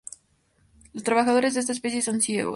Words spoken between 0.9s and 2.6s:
Los trabajadores de esta especie son ciegos.